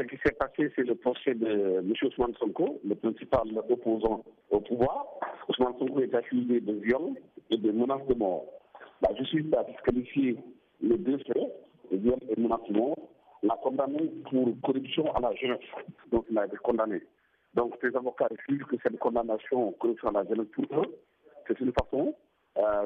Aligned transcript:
ce 0.00 0.06
qui 0.06 0.16
s'est 0.24 0.32
passé, 0.32 0.72
c'est 0.74 0.86
le 0.86 0.94
procès 0.94 1.34
de 1.34 1.80
M. 1.80 1.92
Ousmane 2.02 2.34
Sonko, 2.36 2.80
le 2.84 2.94
principal 2.94 3.42
opposant 3.68 4.24
au 4.50 4.60
pouvoir. 4.60 5.06
Ousmane 5.48 5.78
Sonko 5.78 6.00
est 6.00 6.14
accusé 6.14 6.60
de 6.60 6.72
viol 6.72 7.12
et 7.50 7.58
de 7.58 7.70
menace 7.70 8.06
de 8.08 8.14
mort. 8.14 8.46
La 9.02 9.14
justice 9.14 9.52
a 9.56 9.64
disqualifié 9.64 10.36
les 10.80 10.96
deux 10.96 11.18
faits, 11.18 11.52
viol 11.92 12.18
et 12.30 12.40
menace 12.40 12.60
de 12.70 12.78
mort, 12.78 12.96
l'a 13.42 13.56
condamné 13.62 14.10
pour 14.30 14.48
corruption 14.62 15.14
à 15.14 15.20
la 15.20 15.34
jeunesse. 15.34 15.60
Donc 16.10 16.24
il 16.30 16.38
a 16.38 16.46
été 16.46 16.56
condamné. 16.56 17.02
Donc 17.54 17.76
les 17.82 17.94
avocats 17.94 18.28
refusent 18.30 18.64
que 18.64 18.76
cette 18.82 18.98
condamnation 18.98 19.72
corruption 19.72 20.08
à 20.08 20.12
la 20.12 20.24
jeunesse 20.24 20.48
pour 20.54 20.64
eux, 20.80 20.98
c'est 21.46 21.60
une 21.60 21.72
façon 21.72 22.14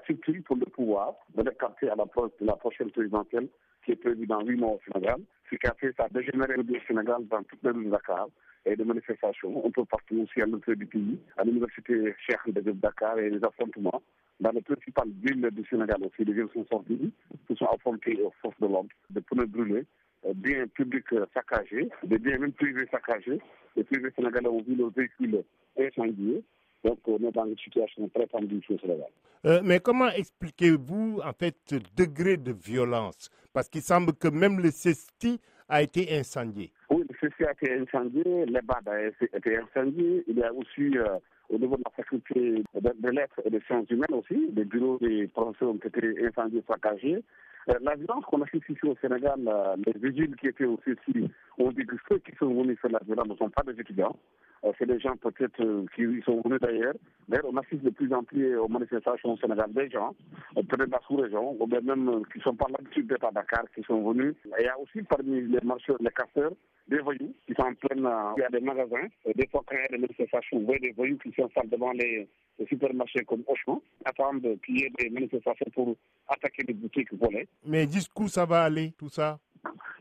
euh, 0.00 0.06
subtile 0.06 0.42
pour 0.42 0.56
le 0.56 0.66
pouvoir 0.66 1.14
de 1.34 1.42
l'écarter 1.42 1.88
à 1.90 1.94
l'approche 1.96 2.30
de 2.40 2.46
la 2.46 2.56
prochaine 2.56 2.90
présidentielle 2.90 3.48
qui 3.84 3.92
est 3.92 3.96
prévue 3.96 4.26
dans 4.26 4.40
huit 4.44 4.56
mois 4.56 4.72
au 4.72 4.80
Sénégal, 4.92 5.20
ce 5.50 5.56
qui 5.56 5.66
a 5.66 5.74
fait 5.74 5.92
ça 5.96 6.06
dégénérer 6.10 6.56
le 6.56 6.64
Sénégal 6.86 7.26
dans 7.28 7.42
toutes 7.44 7.62
les 7.62 7.70
rues 7.70 7.84
de 7.86 7.90
Dakar 7.90 8.28
et 8.66 8.76
des 8.76 8.84
manifestations 8.84 9.64
un 9.66 9.70
peu 9.70 9.84
partout 9.84 10.20
aussi 10.22 10.42
à 10.42 10.46
l'entrée 10.46 10.76
du 10.76 10.86
pays, 10.86 11.18
à 11.38 11.44
l'université 11.44 12.14
Cheikh 12.26 12.52
de 12.54 12.72
Dakar 12.72 13.18
et 13.18 13.30
les 13.30 13.42
affrontements. 13.42 14.02
Dans 14.40 14.50
les 14.52 14.62
principales 14.62 15.10
villes 15.22 15.48
du 15.52 15.64
Sénégal 15.68 15.98
aussi, 16.02 16.24
les 16.24 16.32
villes 16.32 16.48
sont 16.54 16.64
sorties, 16.66 17.12
se 17.48 17.54
sont 17.54 17.66
affrontés 17.66 18.18
aux 18.22 18.32
forces 18.42 18.58
de 18.60 18.66
l'ordre, 18.66 18.88
des 19.10 19.20
pneus 19.20 19.46
brûlés, 19.46 19.84
des 20.24 20.34
biens 20.34 20.66
publics 20.68 21.06
saccagés, 21.34 21.88
des 22.04 22.18
biens 22.18 22.50
privés 22.50 22.86
saccagés. 22.90 23.38
Les 23.76 23.84
privés 23.84 24.10
sénégalais 24.16 24.48
ont 24.48 24.62
vu 24.62 24.74
leurs 24.76 24.90
véhicules 24.90 25.42
incendiés. 25.78 26.42
Donc, 26.84 26.98
on 27.06 27.16
est 27.18 27.32
dans 27.32 27.46
une 27.46 27.58
situation 27.58 28.08
très 28.14 28.26
tendue 28.26 28.62
au 28.70 28.78
Sénégal. 28.78 29.08
Euh, 29.46 29.60
mais 29.64 29.80
comment 29.80 30.08
expliquez-vous, 30.10 31.20
en 31.24 31.32
fait, 31.32 31.56
ce 31.66 31.76
degré 31.96 32.36
de 32.36 32.52
violence? 32.52 33.30
Parce 33.52 33.68
qu'il 33.68 33.82
semble 33.82 34.12
que 34.14 34.28
même 34.28 34.60
le 34.60 34.70
CESTI 34.70 35.40
a 35.68 35.82
été 35.82 36.14
incendié. 36.18 36.72
Oui, 36.90 37.04
le 37.08 37.16
CESTI 37.20 37.44
a 37.44 37.52
été 37.52 37.72
incendié, 37.78 38.22
l'EBAD 38.46 38.88
a 38.88 39.36
été 39.36 39.56
incendié. 39.58 40.24
Il 40.26 40.36
y 40.38 40.42
a 40.42 40.52
aussi, 40.52 40.96
euh, 40.98 41.18
au 41.48 41.58
niveau 41.58 41.76
de 41.76 41.82
la 41.84 41.90
faculté 42.02 42.62
de, 42.74 43.10
lettres 43.10 43.40
et 43.44 43.50
des 43.50 43.60
sciences 43.60 43.88
humaines 43.90 44.12
aussi, 44.14 44.50
les 44.54 44.64
bureaux 44.64 44.98
des 45.00 45.26
professeurs 45.28 45.70
ont 45.70 45.74
été 45.76 46.26
incendiés, 46.26 46.62
saccagés. 46.68 47.22
Euh, 47.68 47.74
la 47.82 47.94
violence 47.94 48.24
qu'on 48.24 48.42
a 48.42 48.46
ici 48.52 48.76
au 48.84 48.96
Sénégal, 49.00 49.40
les 49.86 49.92
vigiles 50.10 50.34
qui 50.36 50.48
étaient 50.48 50.64
au 50.64 50.78
CESTI 50.84 51.30
ont 51.58 51.70
dit 51.72 51.86
que 51.86 51.96
ceux 52.08 52.18
qui 52.18 52.32
sont 52.36 52.52
venus 52.54 52.78
faire 52.80 52.90
la 52.90 53.00
violence 53.04 53.28
ne 53.28 53.36
sont 53.36 53.50
pas 53.50 53.62
des 53.62 53.78
étudiants. 53.80 54.16
Euh, 54.64 54.72
c'est 54.78 54.86
des 54.86 55.00
gens 55.00 55.16
peut-être 55.16 55.60
euh, 55.62 55.86
qui 55.94 56.02
sont 56.22 56.42
venus 56.42 56.60
d'ailleurs. 56.60 56.94
D'ailleurs, 57.28 57.46
on 57.50 57.56
assiste 57.56 57.82
de 57.82 57.90
plus 57.90 58.12
en 58.12 58.22
plus 58.22 58.56
aux 58.56 58.68
manifestations 58.68 59.32
au 59.32 59.36
Sénégal 59.38 59.72
des 59.72 59.88
gens, 59.88 60.14
euh, 60.56 60.62
peut-être 60.62 60.86
de 60.86 60.92
la 60.92 61.00
sous-région, 61.06 61.56
ou 61.58 61.66
bien 61.66 61.80
même 61.80 62.22
qui 62.32 62.38
ne 62.38 62.42
sont 62.42 62.54
pas 62.56 62.66
l'habitude 62.68 63.06
d'être 63.06 63.24
à 63.24 63.30
Dakar, 63.30 63.64
qui 63.74 63.82
sont 63.84 64.02
venus. 64.12 64.34
Il 64.58 64.64
y 64.64 64.68
a 64.68 64.78
aussi 64.78 65.02
parmi 65.02 65.40
les 65.40 65.60
marcheurs, 65.62 65.96
les 66.00 66.10
casseurs, 66.10 66.52
des 66.88 66.98
voyous 66.98 67.34
qui 67.46 67.54
sont 67.54 67.62
en 67.62 67.74
pleine. 67.74 68.06
Il 68.36 68.40
y 68.40 68.44
a 68.44 68.50
des 68.50 68.60
magasins. 68.60 69.08
des 69.34 69.46
fois, 69.46 69.62
quand 69.66 69.76
il 69.76 69.82
y 69.82 69.84
a 69.84 69.88
des 69.96 69.98
manifestations, 69.98 70.58
vous 70.58 70.66
voyez 70.66 70.80
des 70.80 70.92
voyous 70.92 71.16
qui 71.18 71.32
s'installent 71.32 71.70
devant 71.70 71.92
les, 71.92 72.28
supermarchés 72.68 73.24
comme 73.24 73.42
Auchan, 73.46 73.80
attendent 74.04 74.46
qu'il 74.66 74.80
y 74.80 74.84
ait 74.84 74.92
des 74.98 75.08
manifestations 75.08 75.66
pour 75.72 75.96
attaquer 76.28 76.62
les 76.68 76.74
boutiques 76.74 77.14
volées. 77.14 77.48
Mais 77.64 77.88
jusqu'où 77.90 78.28
ça 78.28 78.44
va 78.44 78.64
aller, 78.64 78.92
tout 78.98 79.08
ça? 79.08 79.38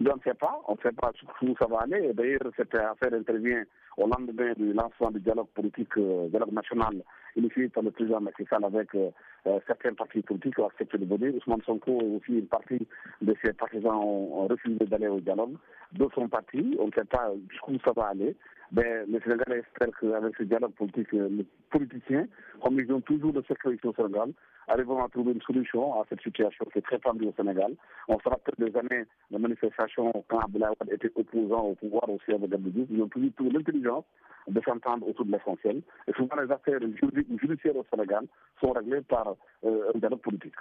On 0.00 0.16
ne 0.16 0.20
sait 0.22 0.34
pas, 0.34 0.60
on 0.68 0.72
ne 0.72 0.78
sait 0.78 0.92
pas 0.92 1.10
où 1.42 1.54
ça 1.58 1.66
va 1.66 1.80
aller. 1.80 2.12
D'ailleurs, 2.12 2.40
cette 2.56 2.74
affaire 2.74 3.12
intervient 3.12 3.64
au 3.96 4.06
lendemain 4.06 4.52
du 4.56 4.72
lancement 4.72 5.10
du 5.10 5.20
dialogue 5.20 5.48
politique, 5.48 5.96
euh, 5.96 6.28
dialogue 6.28 6.52
national, 6.52 7.02
initié 7.36 7.68
par 7.68 7.82
le 7.82 7.90
président 7.90 8.20
Macky 8.20 8.44
Sall 8.48 8.64
avec 8.64 8.94
euh, 8.94 9.10
euh, 9.46 9.58
certains 9.66 9.94
partis 9.94 10.22
politiques 10.22 10.58
ont 10.60 10.66
accepté 10.68 10.98
de 10.98 11.04
venir. 11.04 11.34
Ousmane 11.34 11.62
Sonko 11.62 12.00
et 12.00 12.16
aussi 12.16 12.38
une 12.38 12.46
partie 12.46 12.86
de 13.22 13.34
ses 13.42 13.52
partisans 13.52 13.96
ont, 13.96 14.46
refusé 14.46 14.84
d'aller 14.86 15.08
au 15.08 15.20
dialogue. 15.20 15.56
D'autres 15.92 16.14
sont 16.14 16.28
partis, 16.28 16.76
on 16.78 16.86
ne 16.86 16.92
sait 16.92 17.04
pas 17.04 17.32
jusqu'où 17.50 17.76
ça 17.84 17.92
va 17.96 18.08
aller. 18.08 18.36
Mais 18.72 19.06
les 19.06 19.20
Sénégalais 19.20 19.60
espèrent 19.60 19.96
qu'avec 19.98 20.36
ce 20.36 20.42
dialogue 20.42 20.72
politique, 20.74 21.12
les 21.12 21.46
politiciens, 21.70 22.26
comme 22.62 22.78
ils 22.78 22.92
ont 22.92 23.00
toujours 23.00 23.32
de 23.32 23.42
sécurité 23.48 23.88
au 23.88 23.94
Sénégal, 23.94 24.32
arriveront 24.68 25.02
à 25.02 25.08
trouver 25.08 25.32
une 25.32 25.40
solution 25.42 26.00
à 26.00 26.04
cette 26.08 26.20
situation 26.20 26.64
qui 26.72 26.78
est 26.78 26.82
très 26.82 26.98
tendue 26.98 27.26
au 27.26 27.32
Sénégal. 27.36 27.74
On 28.08 28.18
se 28.18 28.28
rappelle 28.28 28.54
des 28.58 28.76
années 28.76 29.04
de 29.30 29.38
manifestations 29.38 30.12
quand 30.28 30.40
Abdoulaye 30.40 30.74
était 30.90 31.10
opposant 31.14 31.62
au 31.62 31.74
pouvoir 31.74 32.08
aussi 32.10 32.32
avec 32.32 32.52
Abdou 32.52 32.86
Ils 32.90 33.02
ont 33.02 33.08
toujours 33.08 33.52
l'intelligence 33.52 34.04
de 34.48 34.60
s'entendre 34.62 35.08
autour 35.08 35.24
de 35.26 35.32
l'essentiel. 35.32 35.82
Et 36.06 36.12
souvent, 36.12 36.36
les 36.36 36.50
affaires 36.50 36.80
judiciaires 36.80 37.76
au 37.76 37.84
Sénégal 37.90 38.24
sont 38.60 38.72
réglées 38.72 39.02
par 39.02 39.34
euh, 39.64 39.90
un 39.94 39.98
dialogue 39.98 40.20
politique. 40.20 40.54